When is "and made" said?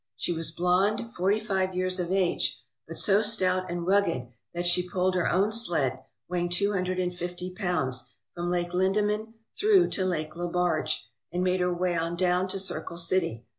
11.31-11.59